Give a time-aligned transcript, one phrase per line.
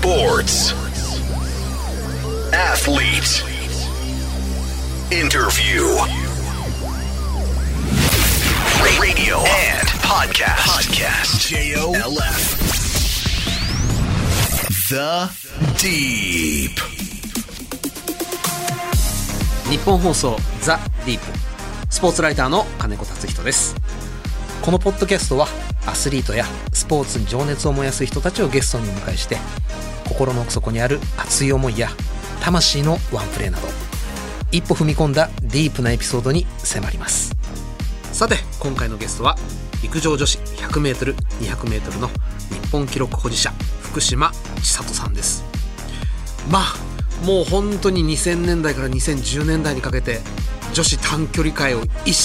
[0.00, 0.72] Sports.
[2.54, 3.42] Athlete.
[5.10, 5.82] Interview.
[9.00, 10.70] Radio and podcast.
[10.70, 11.48] Podcast.
[11.48, 12.58] J-O-L-F.
[14.88, 15.28] The
[15.82, 16.78] Deep.
[19.68, 21.24] 日本放送ザ・ディープ
[21.90, 23.74] スポーツライターの金子達人です
[24.62, 25.46] このポッドキャストは
[25.86, 29.38] アスリートやスポーツに情熱を燃やす人たちをゲストに迎えして
[30.06, 31.88] 心の奥底にある熱い思いや
[32.42, 33.68] 魂のワンプレーなど
[34.52, 37.34] 一歩踏み込んだディープなエピソードに迫ります。
[38.12, 39.36] さて今回のゲストは
[39.82, 42.14] 陸上女子 100m200m の日
[42.72, 43.52] 本記録保持者
[43.82, 45.44] 福島千里さんです。
[46.50, 50.20] まあもう本当に2000年代から2010年代にかけて
[50.72, 52.16] 女子短距離界を一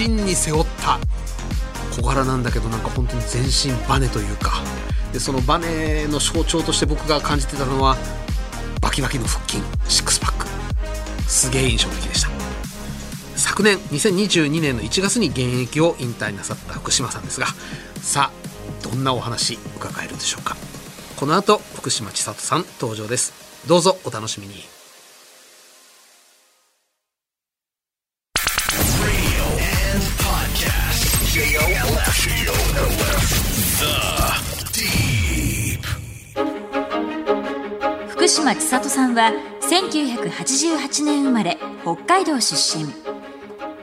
[0.00, 0.98] 身に背負った
[1.96, 4.62] 小柄なんだけどなんか本当に全身バネというか。
[5.12, 7.96] でそのバネの象徴として僕が感じてたのは
[8.80, 10.46] バキバキの腹筋シックスパック。
[11.28, 12.30] すげえ印象的でした。
[13.36, 17.46] 昨年2022年の1月に現役を引退なさった福島さんですが
[18.00, 20.56] さあどんなお話伺えるでしょうか。
[21.16, 23.32] この後福島千里さん登場です。
[23.68, 24.73] どうぞお楽しみに。
[38.44, 42.84] 島千里さんは1988年生まれ北海道出身。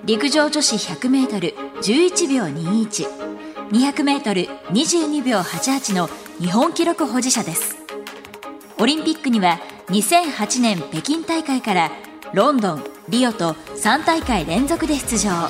[0.06, 2.44] 陸上女子 100m11 秒
[3.72, 6.08] 21200m22 秒88の
[6.40, 7.76] 日本記録保持者です。
[8.78, 11.90] オリンピックには2008年北京大会から
[12.36, 15.50] ロンドンリオと3大会連続で出場。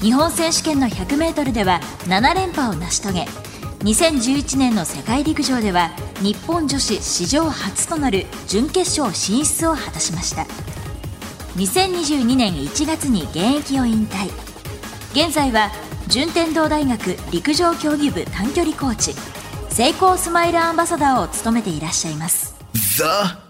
[0.00, 3.26] 日本選手権の 100m では7連覇を成し遂げ
[3.84, 5.90] 2011年の世界陸上では
[6.22, 10.46] 日本女子史上初となる準決勝進出を果たしました。
[11.56, 14.30] 2022年1月に現役を引退。
[15.12, 15.70] 現在は
[16.08, 19.14] 順天堂大学陸上競技部短距離コーチ。
[19.68, 22.56] 成功スマイルアンバサダーを務めていらっしゃいます。
[22.72, 23.02] The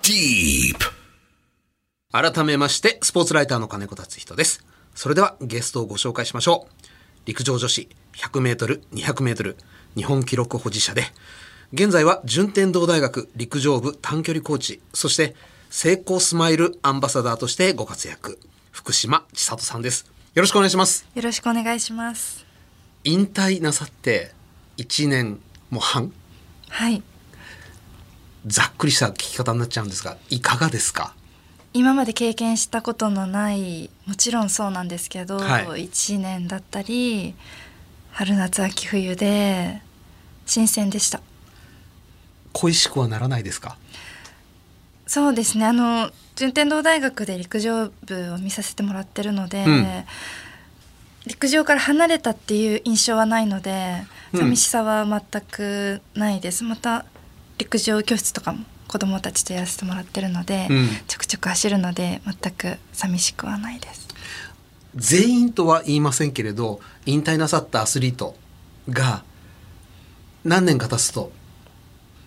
[0.03, 0.79] Deep.
[2.11, 4.67] 改めましてスポーツライターの金子達人です。
[4.97, 6.73] それではゲストをご紹介しましょう。
[7.25, 9.57] 陸上女子 100m200m
[9.97, 11.05] 日本記録保持者で
[11.73, 15.35] 現在は順天堂大学陸上部短距離コーチそして
[15.71, 18.39] 成功スマイルアンバサダーとしてご活躍。
[18.71, 20.07] 福島千里さんです。
[20.35, 21.05] よろしくお願いします。
[21.15, 22.45] よろしくお願いします。
[23.03, 24.33] 引退なさって
[24.77, 26.13] 1年も半？
[26.69, 27.03] はい。
[28.47, 31.13] ざっくりした聞き方になっちゃうんですがいかがですか？
[31.73, 35.87] 今まで経験したことのないもちろんそうなんですけど、はい。
[35.87, 37.35] 1年だったり
[38.17, 39.83] 春夏秋冬で
[40.47, 41.21] 新鮮でした。
[42.53, 43.77] 恋しくはならないですか？
[45.05, 45.67] そうですね。
[45.67, 50.05] あの順天堂大学で陸上部を見させてもらってるので、うん。
[51.27, 54.41] 陸上から離れたっていう印象はないのでうん。
[54.41, 57.05] 寂しさは全くないです、また
[57.59, 60.89] 陸上教室とかも子供たちとやらせてもらってるので、うん。
[61.09, 64.07] ちょくちょく走るので全く寂しくはないです
[64.97, 68.37] 全員とは言いませんけれど引退なさったアスリート
[68.89, 69.25] が
[70.45, 71.33] 何年か経つと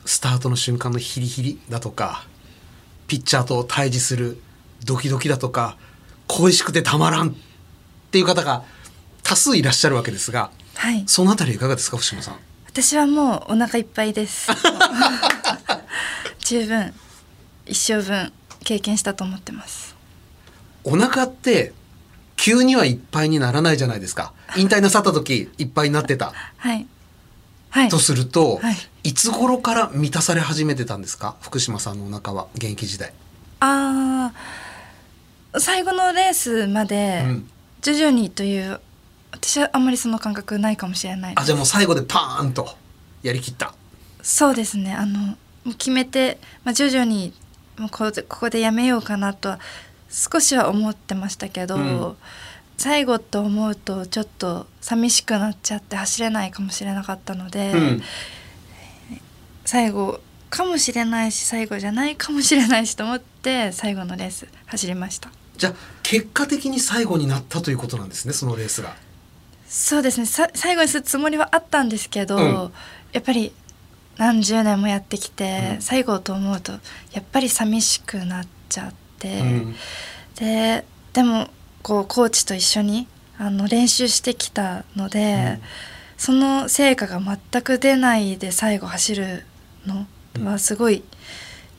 [0.05, 2.25] スタートの瞬間のヒリヒリだとか
[3.07, 4.41] ピッチャーと対峙する
[4.85, 5.77] ドキドキだとか
[6.27, 7.33] 恋しくてたまらんっ
[8.11, 8.63] ていう方が
[9.23, 11.03] 多数いらっしゃるわけですがはい。
[11.07, 12.35] そのあたりいかがですか福島さん？
[12.67, 14.51] 私はもうお腹いっぱいです。
[16.39, 16.93] 十分
[17.65, 18.31] 一生分
[18.63, 19.95] 経験したと思ってます。
[20.83, 21.73] お腹って
[22.37, 24.31] 急にはいっぱいにならないじゃないですか。
[24.55, 26.31] 引退なさった時いっぱいになってた。
[26.57, 26.87] はい。
[27.69, 27.89] はい。
[27.89, 28.75] とすると、はい。
[29.03, 31.35] い、つ頃から満たされ始めてたんですか？
[31.41, 33.11] 福島さんのお腹は現役時代。
[33.59, 37.49] あー最後のレースまでうん。
[37.81, 38.79] 徐々にという
[39.31, 42.69] 私はあんまりその感覚ないかもしれないあじゃあもう最後でパーンと
[43.23, 43.73] やりきった。
[44.21, 44.93] そうですね。
[44.93, 45.35] あのも
[45.65, 47.33] う決めて、まあ、徐々に
[47.77, 49.59] もうここでやめようかなとは
[50.09, 52.15] 少しは思ってましたけど、うん。
[52.77, 58.01] 最後と思うとちょっと寂しくなっちゃって走れないかもしれなかったので、うん。
[59.65, 65.31] 最後かもしれないし最後じゃないかもしれないしと思って最後のレース走りました。
[65.57, 65.73] じゃあ
[66.03, 68.95] 結果的に最後になったということなんですねそのレースが。
[69.67, 70.27] そうですね。
[70.27, 72.71] さ最後にするつもりはあったんですけど、うん。
[73.11, 73.51] やっぱり
[74.17, 75.81] 何十年もやってきて、うん。
[75.81, 76.73] 最後と思うと
[77.11, 79.75] やっぱり寂しくなっちゃって、うん。
[80.35, 81.49] ででも
[81.81, 85.61] こうコーチと一緒にあの練習してきたので、うん。
[86.17, 89.45] その成果が全く出ないで最後走る
[89.85, 90.07] の
[90.43, 91.03] はすごい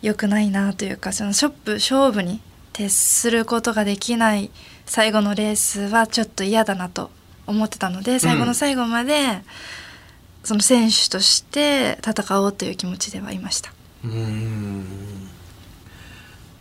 [0.01, 2.41] 良くないなというかそのショップ勝負に
[2.73, 4.53] 徹することができない
[4.87, 7.11] 最後のレースはちょっと嫌だなと
[7.47, 9.43] 思ってたので最後の最後まで、
[10.45, 13.73] その選手として戦おうという気持ちではいました。
[14.05, 15.18] うーん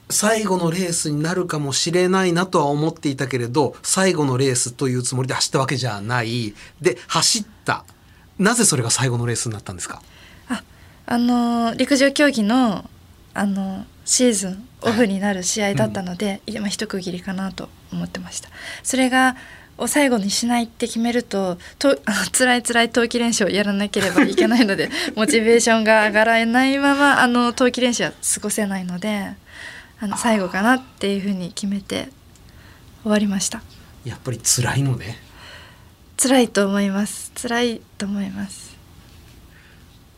[0.09, 6.53] 最後のレースになるかもしれないなとは思っていたけれど最後のレースというつもりで走ったわけじゃない。
[6.81, 7.83] で走った。
[8.39, 10.01] なぜそれが最後のレースになったんですか？
[10.49, 10.63] あ
[11.05, 12.89] あの陸上競技の
[13.33, 18.49] あのシーズンオフになる試合だったので、今一区切りかなと思ってました。
[18.83, 19.35] それが
[19.77, 21.99] を最後にしないって決めるとと
[22.31, 29.33] 辛い辛い冬季練習をやらなければいけないので モチベーションが上がらないままあの冬季練習は過ごせないので
[29.99, 32.09] あの最後かなっていうふうに決めて
[33.03, 33.61] 終わりました。
[34.05, 35.17] やっぱり辛いのね。
[36.17, 37.31] 辛いと思います。
[37.35, 38.75] 辛いと思います。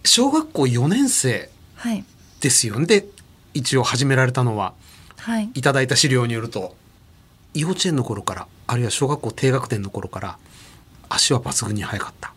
[0.03, 2.03] 小学校4年生はい。
[2.41, 2.85] ですよね。
[2.85, 3.05] で
[3.53, 4.73] 一応始められたのは。
[5.17, 5.49] はい。
[5.53, 6.75] いただいた資料によると
[7.53, 10.37] 幼稚園の頃からあるいは小学校低学年の頃から
[11.09, 12.33] 足は抜群に速かった。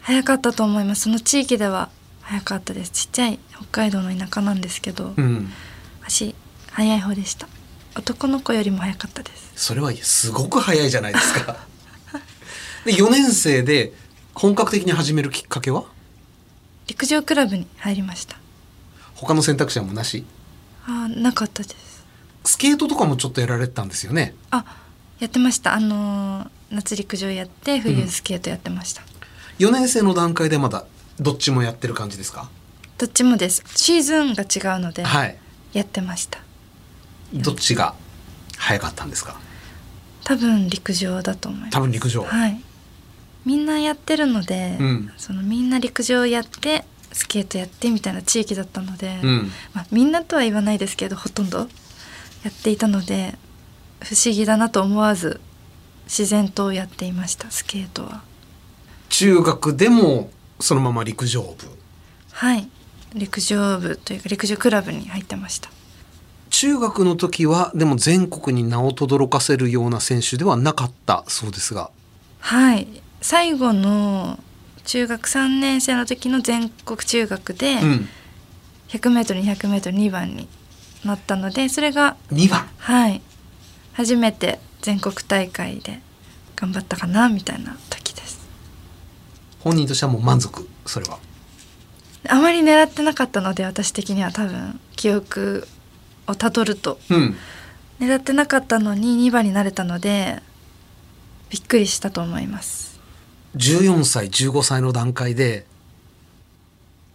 [0.00, 1.02] 早かったと思います。
[1.02, 1.90] その地域では
[2.22, 2.90] 早かったです。
[2.90, 5.52] ちっちゃい北海道の田舎なんですけど、うん
[6.06, 6.34] 足
[6.72, 7.48] 早い方でした。
[7.96, 9.52] 男の子よりも早かったです。
[9.56, 11.56] それはすごく早いじゃないですか。
[12.84, 13.92] で4年生で
[14.34, 15.84] 本格的に始めるきっかけは？
[16.86, 18.36] 陸上クラブに入りました。
[19.14, 20.24] 他の選択肢はもうなし？
[20.86, 22.04] あーなかったです。
[22.44, 24.34] スケートとかもちょっとやられてたんですよね？
[24.50, 24.64] あ
[25.18, 25.74] やってました。
[25.74, 29.00] あのー夏陸上やって冬スケートやってました、
[29.60, 30.84] 4年生の段階でまだ
[31.20, 32.50] どっちもやってる感じですか？
[32.98, 33.62] どっちもです。
[33.76, 35.38] シーズンが違うのではい
[35.72, 36.38] やってました。
[37.32, 37.94] どっちが
[38.56, 39.38] 早かったんですか？
[40.24, 41.72] 多分陸上だと思います。
[41.72, 42.60] 多分陸上、はい。
[43.44, 45.12] みんなやってるので、うん。
[45.16, 49.50] そのみんな陸上やってスケートやってみたいな地域だったので、うん。
[49.72, 51.64] まあ、みんなとは言わないですけどほとんどや
[52.48, 53.36] っていたので
[54.02, 55.40] 不思議だなと思わず
[56.06, 58.22] 自然とやっていましたスケートは。
[59.08, 61.56] 中学でもそのまま陸上部。
[62.32, 62.68] はい
[63.14, 65.70] 陸上部というか陸上クラブに入ってました。
[66.50, 71.90] 中学の時はでも全国に名を轟かせるような選手ではなかったそうですが。
[72.40, 72.86] はい。
[73.20, 74.38] 最後の
[74.84, 78.08] 中学3年生の時の全国中学でうん。
[78.88, 80.48] 100m200m2 番に
[81.04, 82.68] なったのでそれが2番。
[82.78, 83.20] はい。
[83.94, 86.00] 初めて全国大会で
[86.54, 88.46] 頑張ったかなみたいな時です。
[89.60, 91.18] 本人としてはもう満足それは
[92.28, 95.66] あまり狙ってなかったので私的には多分記憶
[96.26, 96.98] をたどると。
[97.10, 97.36] うん。
[98.00, 100.42] 狙ってなかったのに2番になれたので
[101.48, 103.00] びっくりしたと思います。
[103.56, 105.66] 14歳15歳の段階で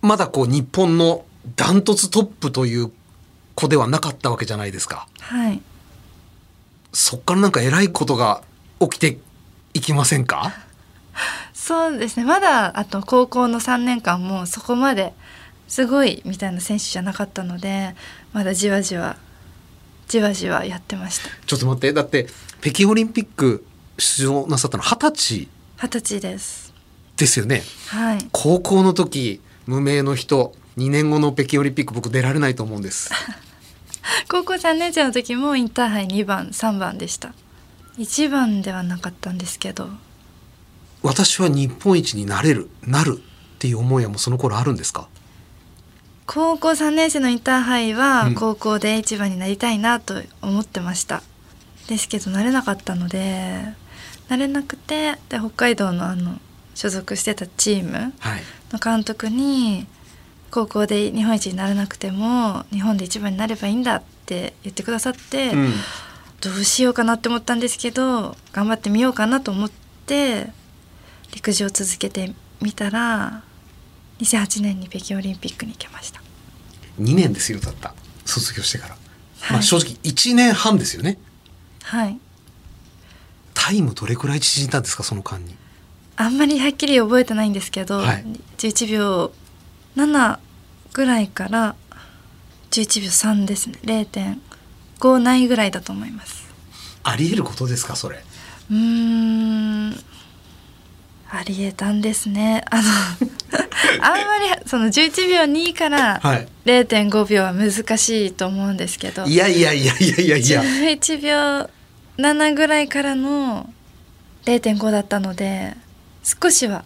[0.01, 1.23] まだこう日本の
[1.55, 2.91] ダントツトップという
[3.53, 5.07] 子ではなかったわけじゃないですか。
[5.19, 5.61] はい。
[6.93, 8.41] そっからなんか偉いことが
[8.79, 9.19] 起きて
[9.73, 10.53] いきませんか？
[11.71, 12.25] そうですね。
[12.25, 15.13] まだあと高校の3年間もそこまで
[15.69, 17.95] すごいみたいな選手じゃなかったので
[18.33, 19.15] まだじわじわ
[20.09, 21.29] じわじわやってました。
[21.45, 21.93] ちょっと待って。
[21.93, 22.27] だって
[22.59, 23.63] 北京オリンピック
[23.97, 25.47] 出場なさったの二十歳。
[25.81, 26.73] 二十歳です。
[27.15, 27.63] ですよね。
[27.87, 28.27] はい。
[28.33, 33.11] 高校の時無名の人2年後の北京オリンピック僕出られないと思うんです。
[34.27, 37.33] 高校3年生の時もインターハイ2番3番でした。
[37.97, 39.87] 1番ではなかったんですけど
[41.03, 45.07] 私は日本一になれるなるっていう思いはもうその頃あるんですか？
[46.27, 48.35] 高校3年生のインターハイはうん。
[48.35, 51.23] 高校で1番になりたいなと思ってました、
[51.87, 53.63] ですけどなれなかったので
[54.29, 56.39] なれなくてで北海道のあの
[56.73, 58.41] 所属してたチームはい。
[58.71, 59.87] の監督に
[60.51, 65.73] 高校で日本一にならなくても日本で一番になればいいんだって言ってくださって、うん。
[66.41, 69.71] どうしようかなって思ったんですけど頑張ってみようかなと思っ
[70.05, 70.47] て
[71.31, 73.43] 陸上を続けてみたら
[74.19, 76.21] 2008年に北京オリンピックに行けました。
[76.99, 77.93] 2年ですよだった。
[78.25, 78.99] 卒業してから、ま
[79.39, 79.57] はい。
[79.59, 81.17] あ正直1年半ですよね。
[81.83, 82.19] はい。
[83.53, 85.55] タイムどれくらい縮んだんですかその間に？
[86.17, 88.25] あんまりはっきり覚えてないんですけど、はい。
[88.57, 89.31] 11秒
[89.95, 90.37] 7
[90.93, 91.75] ぐらいから
[92.71, 93.79] 11秒3ですね。
[93.83, 96.45] 0.5ないぐらいだと思います。
[97.03, 98.23] ありえることですかそれ。
[98.69, 100.03] うーん
[101.33, 102.63] ありえたんですね。
[102.69, 102.83] あの
[104.03, 104.17] あんま
[104.57, 106.47] りその11秒2からはい。
[106.65, 110.61] 0.5秒は難しいと思うんですけど、いやいやいやいやいやいや。
[110.61, 111.69] 11秒
[112.17, 113.69] 7ぐらいからの
[114.45, 115.75] 0.5だったので
[116.23, 116.83] 少しは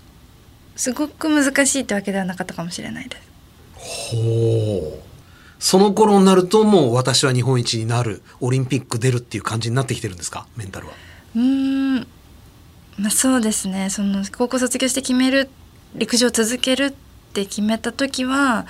[0.75, 3.22] すごく難しいってわけではなかったかもしれないです。
[4.16, 5.02] ほう。
[5.60, 10.46] その頃になるともう私は日本一になるオリンピック出るっていう感じになってきてるんですか？
[10.56, 10.94] メンタルは。
[11.36, 12.08] うーん
[12.98, 13.90] まあそうですね。
[13.90, 15.50] その高校卒業して決める
[15.96, 16.92] 陸上を続けるっ
[17.34, 18.66] て決めた時は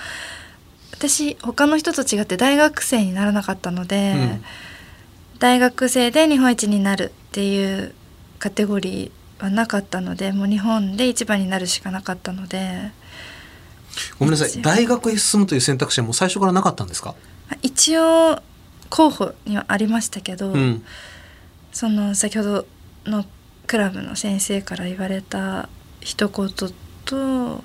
[0.91, 4.43] 私他の人と違って大学生にならなかったので、うん。
[5.37, 7.93] 大学生で日本一になるっていう
[8.39, 12.91] カテゴリーはなかったのでもう日本で一番になるしかなかったので。
[14.17, 14.61] ごめんなさい。
[14.61, 17.15] 大学へ進むという選択肢はもう最初からなかったんですか？
[17.61, 18.41] 一応
[18.89, 20.83] 候補にはありましたけど、うん。
[21.71, 22.65] その先ほど
[23.05, 23.25] の
[23.65, 25.69] クラブの先生から言われた
[26.01, 26.49] 一言
[27.05, 27.61] とま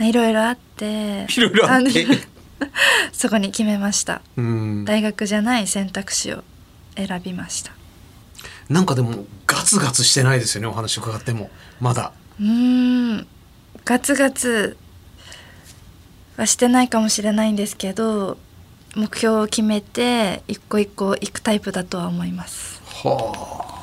[0.00, 2.06] あいろいろあっていろいろあって。
[2.06, 2.14] の
[3.12, 4.20] そこに決めました。
[4.36, 4.84] うん。
[4.84, 6.44] 大学じゃない選択肢を
[6.96, 7.72] 選びました。
[8.68, 11.50] なんかでもガツガツしてないですよねお話伺っても。
[11.80, 12.12] まだ。
[12.40, 13.26] うーん。
[13.84, 14.76] ガツガツ
[16.36, 18.38] はしてないかもしれないんですけど
[18.96, 22.80] 目標を決めて一個一個行くタイプだとは思います。
[22.84, 23.73] はあ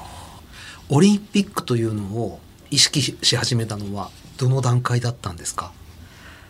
[0.93, 5.71] オリンピックというのを意識し始めたのはどの段階だったんですか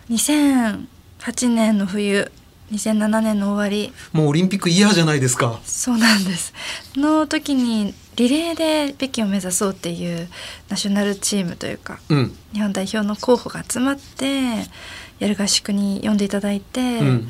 [0.10, 0.88] ？2008
[1.54, 2.32] 年の冬
[2.72, 3.94] 2007年の終わり。
[4.14, 5.60] もうオリンピックイヤーじゃないですか。
[5.64, 6.54] そうなんです。
[6.96, 10.28] の時にリレーで北京を目指そうっていう
[10.70, 12.36] ナショナルチームというかうん。
[12.54, 14.66] 日本代表の候補が集まって
[15.20, 17.30] やる合宿に呼んでいただいて、うん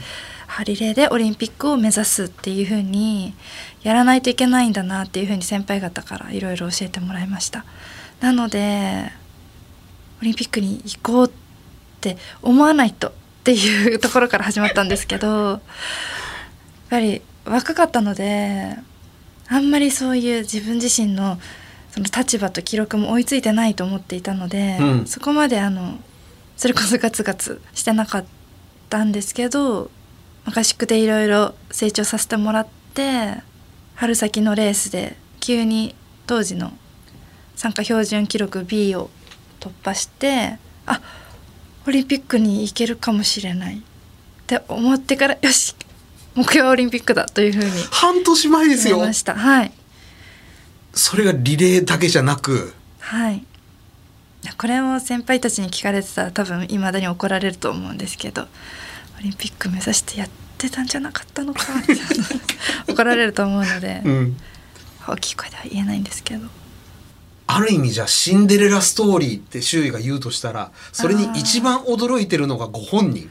[0.58, 3.34] あリレーでオリンピックを目指すっていう風に
[3.84, 7.66] やらないといけないんだなっていう風に先輩方からいろいろ教えてもらいました。
[8.20, 9.12] なので
[10.22, 11.32] オリンピックに行こうっ
[12.02, 13.12] て思わないとっ
[13.44, 15.62] ていうところから始まったんですけどやっ
[16.90, 18.78] ぱり若かったので
[19.48, 21.40] あんまりそういう自分自身の
[21.90, 25.06] その立場と記録も追いついてないと思っていたので、うん。
[25.08, 26.00] そこまであの
[26.56, 28.26] それこそガツガツしてなかっ
[28.90, 29.90] たんですけど
[30.46, 33.36] 合宿でいろいろ成長させてもらって
[33.96, 35.96] 春先のレースで急に
[36.28, 36.72] 当時の
[37.56, 39.10] 参加標準記録 B を
[39.60, 41.02] 突破してあ
[41.88, 43.78] オリンピックに行けるかもしれない。
[43.78, 43.82] っ
[44.48, 45.76] て思ってからよし
[46.36, 49.00] 目標はオリンピックだというふうに半年前ですよ。
[49.00, 49.36] ました。
[49.36, 49.72] はい。
[50.94, 52.74] それがリレーだけじゃなく。
[53.00, 53.46] はい。
[54.58, 58.46] これを先輩たちに聞かれてたら多分いまだに怒られると思うんですけどオ
[59.22, 62.04] リンピック目指してやってたんじゃなかったのかみたいな。
[62.94, 64.38] 怒られると思うので、うん。
[65.08, 66.48] 大きい声では言えないんですけど。
[67.48, 73.30] ある意味じゃシンデレラストーリーって周囲が言うとしたらそれに一番驚いてるのがご本人。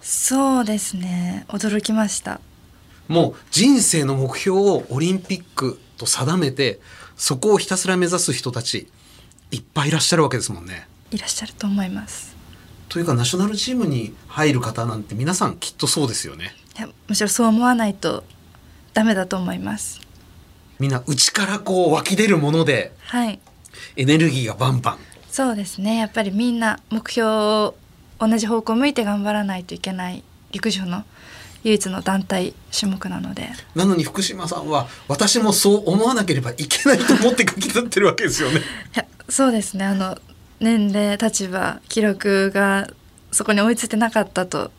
[0.00, 1.44] そうですね。
[1.48, 2.40] 驚きました。
[3.06, 6.80] もう人生の目標をオリンピックと定めて
[7.16, 8.88] そこをひたすら目指す人たち
[9.50, 10.88] いっぱいいらっしゃるわけですもんね。
[11.10, 12.33] いらっしゃると思います
[12.88, 16.54] というかナショナルチームに入る方なんて皆さんきっとそうですよね。
[16.78, 18.24] いやむしろそう思わないと
[18.92, 20.00] ダメだと思います
[20.78, 23.38] みんな内からこう湧き出るものではい
[23.96, 24.98] エネルギーがバンバン。
[25.30, 27.74] そうですねやっぱりみんな目標を
[28.20, 30.22] 同じ方向を向いて頑張らないといけない
[30.52, 31.04] 陸上の
[31.64, 38.60] 唯一の団体種目なのでなのに福島さんは私もそう思わなければいけないと思って書き立ってるわけですよね。
[38.60, 38.62] い
[38.94, 40.16] やそうですねあの
[40.60, 42.88] 年齢立場記録が
[43.32, 44.70] そこに追いついてなかったと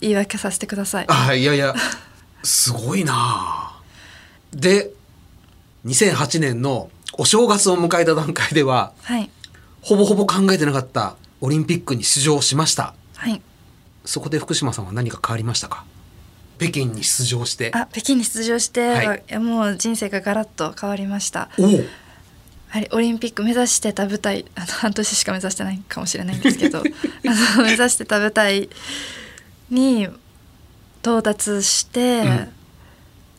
[0.00, 1.06] 言い訳させてください。
[1.08, 1.74] あいやいや
[2.42, 3.12] すごいな。
[3.14, 3.80] あ
[4.52, 4.90] で
[5.86, 9.30] 2008年のお正月を迎えた段階でははい。
[9.80, 12.94] ほぼほぼ考えてなかったオリンピックに出場しました。
[13.16, 13.40] はい。
[14.04, 15.84] そこで福島さんは何か変わりましたか？
[16.58, 17.70] 北京に出場して。
[17.74, 19.38] あ北京に出場して、はい。
[19.38, 21.48] もう人生がガラッと変わりました
[22.74, 26.82] おおやはりオリンピック目指してた舞台 あの半年しか目指してないかもしれないんですけど あ
[27.58, 28.68] の目指してた舞台
[29.70, 30.08] に
[31.02, 32.48] 到達して、うん。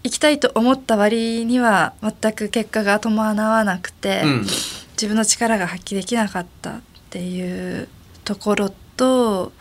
[0.04, 4.48] 行きたいと思った割には全く結果が伴わなくて、うん。
[4.94, 7.88] 自分の力が発揮できなかったっていう
[8.25, 9.54] ところと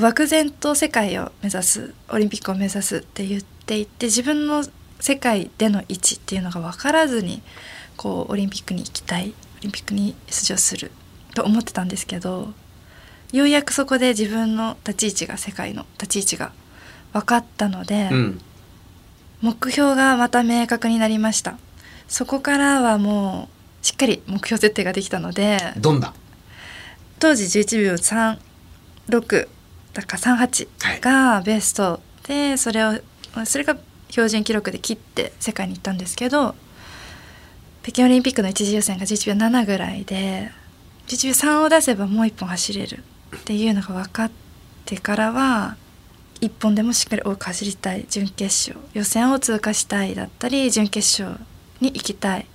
[0.00, 4.64] 漠然と世界を目指すオリンピックを目指すって言っていて自分の
[5.00, 7.42] 世界での位置っていうのが分からずに
[7.98, 10.90] こうオリンピックに行きたいオリンピックに出場する
[11.34, 12.54] と思ってたんですけど
[13.32, 16.52] ようやくそこで自分の立ち位置が世界の立ち位置が
[17.12, 18.40] 分かったので、うん。
[19.40, 21.58] 目標がまた明確になりました。
[22.08, 23.48] そこからはも
[23.82, 26.12] うしっかり目標設定ができたのでどんな？
[27.20, 29.48] 当時11秒36
[29.92, 32.94] だか38がベストでそれを
[33.44, 33.76] それが
[34.10, 36.54] 標準記録で切って世界に行ったんですけど
[37.88, 40.50] 北京オリンピックの一次予選が11秒7ぐらいで
[41.06, 43.02] 11秒3を出せばもう一本走れる
[43.34, 44.30] っていうのが分かっ
[44.84, 45.74] てからは
[46.42, 51.42] 一本でもしっかり多く走りたい準決勝予選を通過したいだったり準決勝
[51.80, 52.46] に行きたい。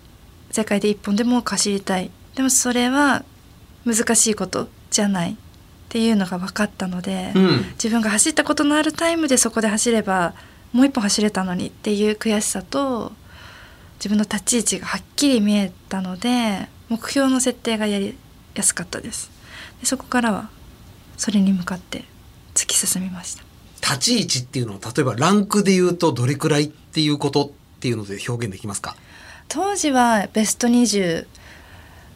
[0.52, 2.12] 世界で一本でも多く走りたい。
[2.36, 3.26] でもそれは
[3.86, 5.36] 難しいことじゃないっ
[5.90, 7.66] ていうのが分かったので、うん。
[7.72, 10.36] 自分が走ったことのあるタイムでそこで走れば
[10.74, 13.14] もう一本走れたのにっていう悔しさと
[14.04, 18.18] 自分の立ち位置がはっきり見えたので目標の設定がやり
[18.54, 19.32] やすかったです。
[19.80, 20.50] でそこからは
[21.16, 22.04] それに向かって
[22.54, 23.44] 突き進みました。
[23.82, 28.98] 立ち位置っていうのは例えばランクで言うとどれくらいっていうことっていうので表現できますか？
[29.48, 31.26] 当時はベスト20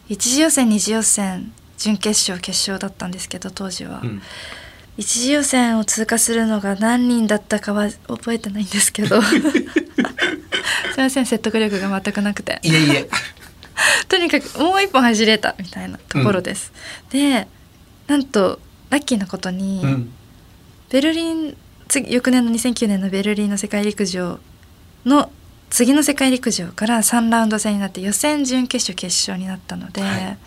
[0.09, 4.21] 一次予選二次予選準決勝決勝だったんですけど当時は、うん。
[4.97, 9.21] 一次予選を通過するのが何人だったかは覚えてないんですけど。
[9.21, 9.27] す
[11.01, 12.59] いません説得力が全くなくて。
[12.63, 13.09] いえいえ。
[14.09, 16.71] とにかくもう一本走れたみたいなところです、
[17.11, 17.47] で
[18.07, 20.11] なんとラッキーなことに、うん。
[20.89, 24.39] ベルリン次翌年の2009年のベルリンの世界陸上
[25.05, 25.31] の
[25.69, 30.37] 次の世界陸上から3ラウンド戦になって予選準決勝決勝になったので、はい。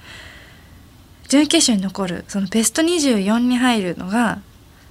[1.29, 4.41] 準決勝に残るそのベスト24に入るのが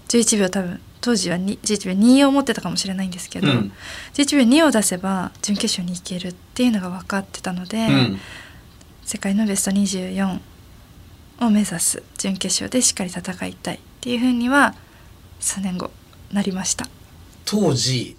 [0.07, 3.71] 11秒多分当時はに11秒2を持ってたかもしれないんですけど、うん。
[4.13, 8.19] 11秒2を出せば準決勝に行けるっていうのが分かってたので、うん。
[9.03, 10.39] 世界のベスト24
[11.39, 14.75] を目指す準決勝でしっかり戦いたいっていうふうには
[15.39, 15.89] 数年後
[16.31, 16.87] なりました。
[17.45, 18.17] 当時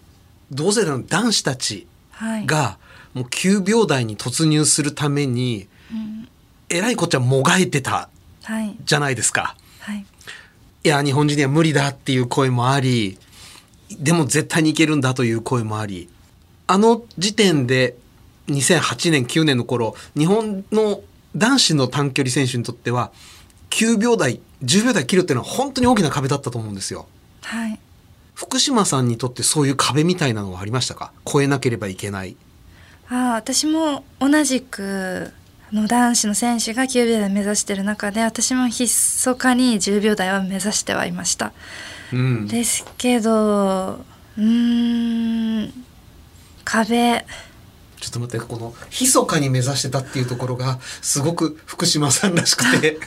[0.50, 2.78] 同世代の男子たちはい、が
[3.14, 6.28] もう9秒台に突入するためにうん。
[6.68, 8.08] えらいこっちゃもがいてた
[8.44, 8.76] はい。
[8.84, 9.56] じゃないですか。
[9.80, 10.04] はいい
[10.88, 13.18] や日本人には無理だっていう声もあり
[13.98, 16.08] でも絶対にいけるんだという声もあり
[16.66, 17.96] あの時点で
[18.48, 21.00] 2008年9年の頃日本の
[21.36, 23.12] 男子の短距離選手にとっては
[23.70, 27.06] 9秒台10秒台切るっていうのは本当に大きな壁だったと思うんですよ。
[27.42, 27.78] はい
[28.34, 31.12] 福島さんにとってそういう壁みたいなのはありましたか？
[31.26, 32.36] 超えなければいけない。
[33.10, 35.39] ああ私も同じくあ
[35.72, 41.52] の男子の選手が9秒台目指してる中で私も密かに10秒台は目指してはいました。
[42.12, 44.04] うん、ですけど
[44.36, 45.72] うーん
[46.64, 47.24] 壁
[48.00, 52.98] ちょっと待ってこの密かに目指してたっていうところがすごく福島さんらしくて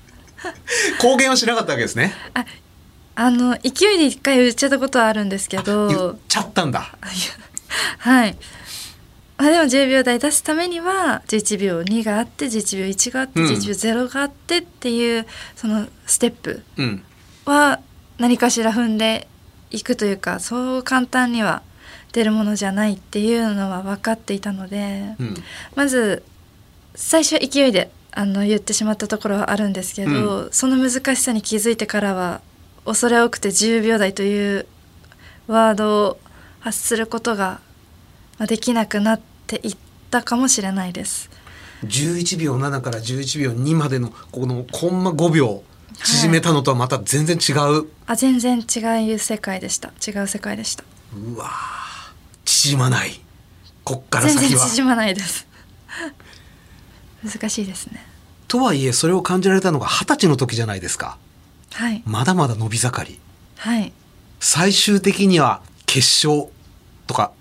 [1.00, 2.12] 公言はしなかったわけですね。
[2.34, 2.44] あ
[3.18, 6.94] あの勢いで一回言っちゃったことはあるんですけ言っどちゃったんだ。
[7.98, 8.36] はい
[9.38, 17.02] あでも10秒台出すためには11秒2があって11秒1があってうん11秒0があってっていうそのステップうん。
[17.44, 17.80] は
[18.18, 19.28] 何かしら踏んで
[19.70, 21.62] いくというかそう簡単には
[22.12, 25.34] 出るものじゃないっていうのは分かっていたので、うん。
[25.74, 26.22] まず
[26.94, 32.40] 最初は勢いであの言ってしまったところはあるんですけど、その難しさに気づいてからは
[32.86, 34.66] 恐れ多くて10秒台という
[35.46, 36.18] ワードを
[36.60, 37.60] 発することが
[38.38, 39.76] まあできなくなっていっ
[40.10, 41.30] たかもしれないです。
[41.84, 45.62] 11秒7から11秒2までのこのコンマ5秒
[46.02, 47.88] 縮めたのとはまた全然違う。
[48.06, 51.50] あ全然違う世界でした違う世界でしたうわー
[52.44, 53.20] 縮まない。
[53.84, 54.66] こっから全然先は。
[54.66, 55.46] 縮まないです
[57.24, 58.04] 難しいですね
[58.48, 61.18] とはいえそれを感じられたのが二十歳の時じゃないですか。
[61.72, 63.20] はいまだまだ伸び盛り。
[63.58, 63.92] はい
[64.40, 66.48] 最終的には決勝
[67.06, 67.32] とか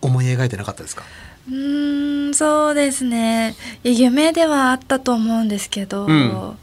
[0.00, 1.04] 思い描いてなかったですか？
[1.48, 3.56] うーんそうですね。
[3.82, 6.28] 夢ではあったと思うんですけど、うん。
[6.30, 6.54] やっ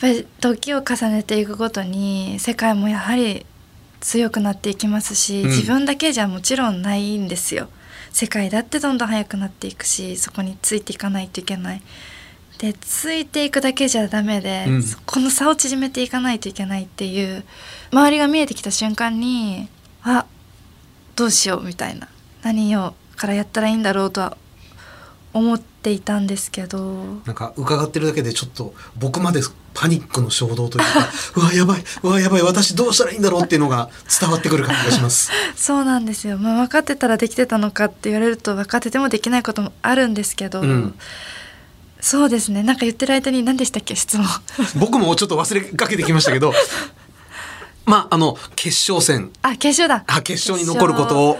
[0.00, 3.44] ぱり時を重ねていくごとに世界もやはり
[4.00, 5.48] 強くなっていきますし、うん。
[5.48, 7.68] 自分だけじゃもちろんないんですよ。
[8.12, 11.82] 世界だってどんどん速くなっていくしそこについていかないといけない。
[12.58, 14.84] でついていくだけじゃダメで、うん。
[15.04, 17.44] この差を縮めていかないといけないっていう
[17.92, 19.68] 周りが見えてきた瞬間に
[20.02, 20.26] あ
[21.14, 22.08] どうしようみたいな
[22.42, 24.36] 何をからやったらいいんだろうとは
[25.32, 27.20] 思っていたんですけど。
[27.26, 29.40] なんか伺ってるだけでちょっと僕まで
[29.74, 35.30] パニックの衝動というか うわやばいうわやばい私どうしたらいいんだろうっていうのが伝わってくる感じがします。
[35.56, 40.94] そうなんですよ、まあ、分かってたらできてたのかって言われると分かっててもできないこともあるんですけど、うん。
[42.00, 42.62] そうですね。
[42.62, 43.94] なんか言ってる間に何でしたっけ？
[43.96, 44.26] 質問。
[44.76, 46.52] 僕もちょっと忘れかけてきましたけど。
[47.84, 49.30] まああの決勝戦。
[49.42, 50.04] あ決勝だ。
[50.06, 51.38] あ決勝に残ることを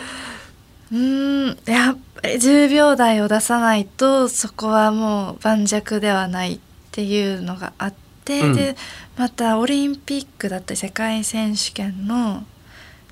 [0.92, 1.58] うーん。
[1.66, 6.60] やっぱり10秒台を出さないとそこはもう盤石ではないっ
[6.92, 8.54] ていうのがあって、うん。
[8.54, 8.76] で
[9.16, 12.44] またオリンピックだったり世界選手権の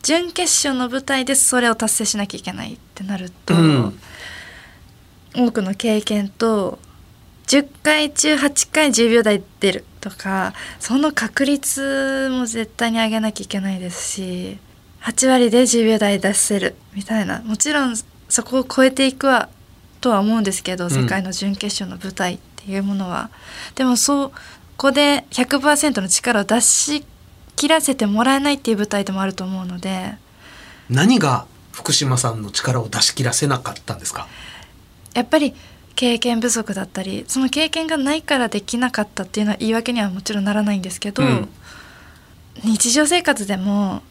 [0.02, 3.98] 準決勝の舞台でそれを達成しなきゃいけないってなると、うん。
[5.34, 6.78] 多くの経験と
[7.46, 14.58] 10回中8回10秒台出るとかその確率も絶対に上げなきゃいけないですし
[15.02, 16.74] 8割で10秒台出せる。
[16.94, 17.40] みたいな。
[17.42, 17.94] もちろん
[18.28, 19.48] そこを超えていくは
[20.00, 23.30] とは思うんですけど、世界の準決勝の舞台っていうものは。
[23.74, 24.32] でもそ
[24.76, 27.04] こで100%の力を出し
[27.56, 30.14] 切らせてもらえないっていう舞台でもあると思うので。
[30.90, 34.26] 何が福島さんの力を出し切らせなかったんですか？
[35.14, 35.54] やっぱり
[35.94, 41.48] 経験不足だったりその経験がないからできなかったっていうのは言い訳にはもちろんならないんですけど、うん。
[42.64, 44.02] 日常生活でも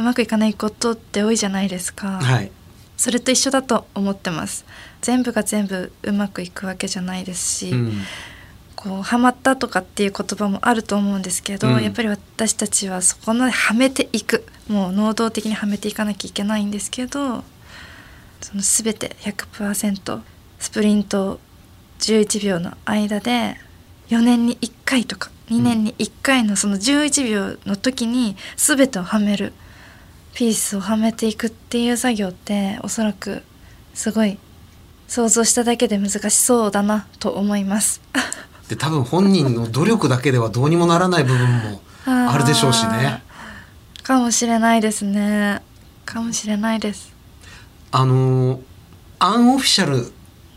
[0.00, 2.50] うまくいかないことって多いじゃないですか、はい。
[2.96, 4.64] それと一緒だと思ってます。
[5.00, 7.92] 全部が全部うまくいくわけじゃないですし、うん。
[8.76, 11.82] こうハマったとかっていう言葉もあると思うんですけど、うん。
[11.82, 14.46] やっぱり私たちはそこまではめていく。
[14.70, 17.42] もう能動的にはめていかなきゃいけないんですけど
[18.40, 20.20] その全て100%
[20.60, 21.40] スプリント
[21.98, 23.56] 11秒の間で
[24.10, 29.52] 4年に1回とか2年に1回のその11秒の時に全てをはめる
[30.34, 33.42] ピースをはめていくっていう作業っておそらく
[33.94, 34.38] すごい
[35.08, 38.00] 想像しただけで難しそうだなと思います。
[38.68, 43.22] で多分本人の努力だけではどうにもならない部分もあるでしょうしね。
[44.02, 45.60] かもしれないですね
[46.04, 47.12] かもしれないです
[47.92, 48.60] あのー
[49.20, 50.10] アンオフィシャル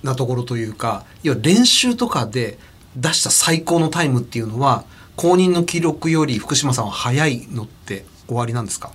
[0.03, 2.57] なところというか要は練習とかで
[2.95, 4.86] 出した最高のタイムっていうのは
[5.17, 8.91] 公認の記録より福島さんは早いのって終わりなんですか？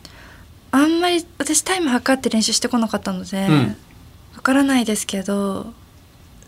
[0.70, 3.76] あんまり私タイム測って練習してこなかったのでわ、うん。
[4.42, 5.72] からないですけど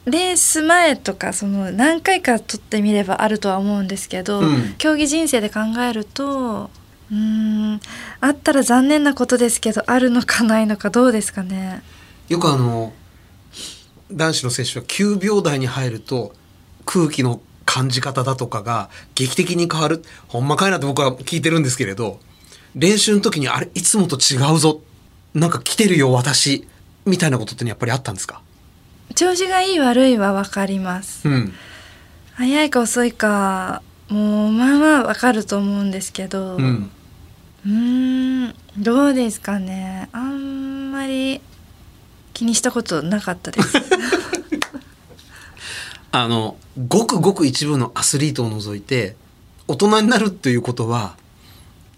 [0.07, 4.75] レース前とかその何回か取ってみればあるとは思うんですけど、うん。
[4.79, 6.71] 競技人生で考えると
[7.11, 7.81] うーん
[8.21, 11.83] あったら残念なことですけどあるのかないのかどうですかね。
[12.29, 12.93] よくあの
[14.13, 16.33] 男子の選手は9秒台に入ると
[16.85, 20.03] 空気の感じ方だとかが劇的に変わる。
[20.29, 22.19] ほんまかいなって僕は聞いてるんですけれど
[22.75, 24.81] 練習の時にあれいつもと違うぞ。
[25.35, 26.67] なんか来てるよ私。
[27.07, 28.43] みたいなことってやっぱりあったんですか？
[29.15, 31.29] 調子がいい悪いは分かります。
[31.29, 31.53] うん。
[32.35, 40.09] 早いか遅いかもうまあまあ分かると思うんですけど、うんどうですかね。
[40.13, 41.41] あんまり
[42.33, 43.77] 気にしたことなかったです。
[46.13, 46.57] あの
[46.89, 49.15] ごくごく一部のアスリートを除いて
[49.69, 51.17] 大人になるということは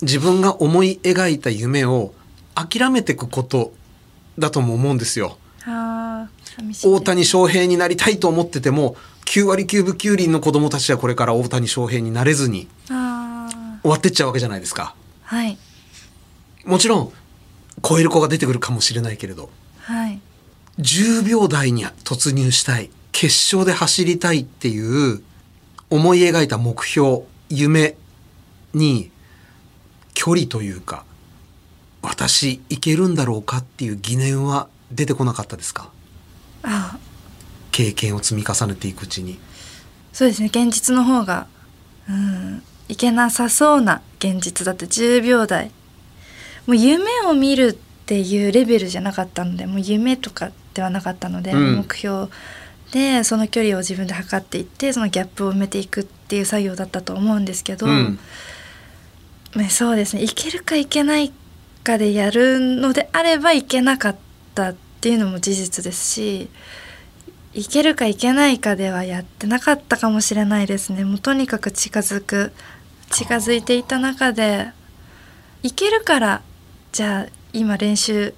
[0.02, 2.12] 自分が思い描いた夢を
[2.54, 3.72] 諦めていくこと
[4.38, 5.38] だとも思うんですよ。
[6.84, 12.96] 大谷翔平になりたいと思ってても9割9分9厘の子供たちはこれから大谷翔平になれずに終
[13.90, 14.94] わってっちゃうわけじゃないですか。
[15.22, 15.56] はい
[16.64, 17.12] もちろん
[17.82, 20.20] 超える子が出てくるかもしれないけれどはい
[20.78, 25.22] 10秒台に突入したい決勝で走りたいっていう
[25.90, 27.96] 思い描いた目標夢
[28.74, 29.10] に
[30.14, 31.04] 距離というか
[32.02, 35.90] 私いけるんだろうかっていう疑念は出てこなかったですか？
[36.62, 36.98] あ。
[37.70, 39.38] 経験を積み重ねていくうちに。
[40.12, 41.46] そうですね現実の方が
[42.08, 45.70] うんいけなさそうな現実だって10秒台。
[46.66, 47.72] もう夢を見るっ
[48.06, 51.76] ていうレベルじゃなかったのでもう夢とかではなかったので、うん。
[51.76, 52.28] 目標
[52.90, 58.18] でその距離を自分で測っていってそのギャップを埋めていくっていう作業だったと思うんですけど、うん
[59.56, 60.22] ねそうですね。
[60.22, 61.32] いけるかいけない
[61.84, 64.16] かでやるのであればいけなかっ
[64.54, 66.48] たっていうのも事実ですし
[67.52, 71.04] いけるかいけないかではやってなかったかもしれないですね。
[71.04, 72.52] もうとにかく近づく
[73.10, 74.68] 近づいていた中で
[75.62, 76.42] いけるから
[76.92, 78.34] じゃあ今練習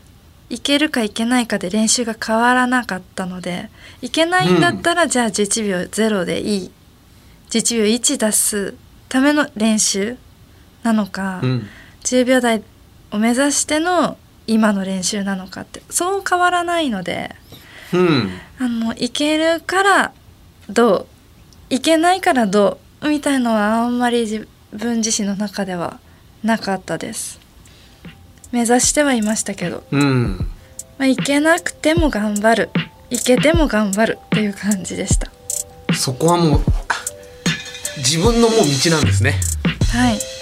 [0.51, 3.71] いけるかいけないかで練習が変わらなかったので
[4.03, 6.71] いけないんだったら、じゃあ11秒0でいい。
[7.51, 8.75] 11秒1出す
[9.09, 10.17] ための練習
[10.85, 11.67] なのか、うん。
[12.05, 12.63] 10秒台
[13.11, 14.17] を目指しての
[14.47, 17.35] 今の練習なのかってそう変わらないので
[17.93, 18.31] うん。
[18.61, 20.13] あのいけるから
[20.69, 21.07] どう
[21.71, 25.99] いけないからどうみたいのはあんまり自分自身の中では
[26.43, 27.41] なかったです。
[28.53, 30.37] 目指してはいましたけど、うん。
[30.99, 32.71] まあ、いけなくても頑張る。
[33.11, 35.31] いけても頑張るっていう感じでした。
[35.95, 36.61] そこはもう
[37.99, 39.35] 自分のもう道なんですね。
[39.93, 40.34] はい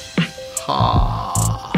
[0.72, 1.72] はあ。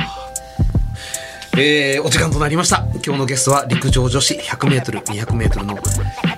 [1.57, 2.85] えー、お時間となりました。
[3.05, 5.79] 今日のゲストは陸上女子 100m、200m の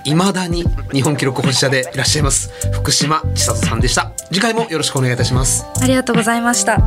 [0.03, 4.11] 未だに日本記録保持者でいらっしゃいます福島千里さんでした。
[4.31, 5.65] 次回もよろしくお願いいたします。
[5.81, 6.77] ありがとうございました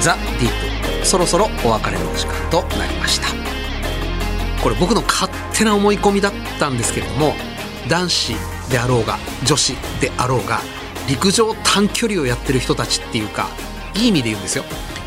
[0.00, 0.16] ザ・
[1.04, 3.41] そろそろお別れのお時間となりました
[4.62, 7.34] これ僕の勝手な思い込みだったんですけれども
[7.88, 8.34] 男子
[8.70, 10.60] であろうが女子であろうが
[11.08, 13.48] 陸上短距離をやってる人たちっていうか
[13.94, 14.64] いい意味で言うんですよ。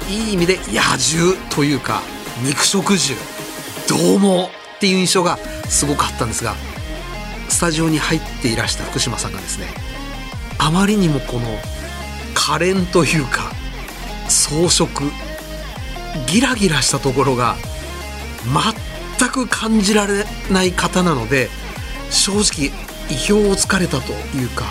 [0.10, 2.02] いい意味で野獣というか
[2.44, 3.36] 肉食獣。
[3.88, 5.38] 獰猛っていう印象が
[5.70, 6.56] すごかったんですが
[7.50, 9.68] スタジオに入っていらした福島さんがですね
[10.58, 11.48] あまりにもこの
[12.34, 13.52] 可憐というか
[14.28, 15.10] 装飾
[16.28, 17.56] ギラギラしたところが
[19.18, 21.50] 全く感じられない方なので
[22.10, 22.72] 正直
[23.10, 24.66] 意表をつかれたというか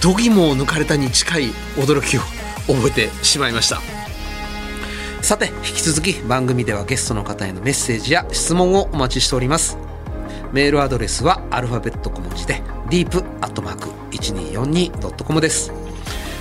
[0.00, 2.20] 度肝を抜かれたに近い驚きを
[2.72, 3.80] 覚えてしまいました。
[5.22, 9.76] さて引き続き番組ではゲストの方へのメッセージや質問をお待ちしております。
[10.52, 15.72] メールアドレスはアルファベット小文字で deep.1242.com です。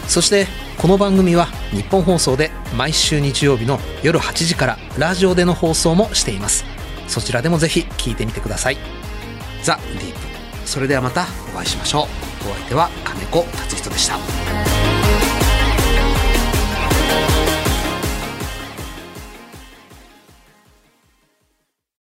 [0.08, 0.45] そして
[0.77, 6.76] この番組は日本放送で毎週日曜日の夜8時からラジオでの放送もしています。
[7.07, 8.77] そちらでもぜひ聞いてみてください。
[9.63, 10.19] ザ・ディープ。
[10.65, 12.07] それではまたお会いしましょ
[12.45, 12.49] う。
[12.49, 14.76] お相手は金子達人でした。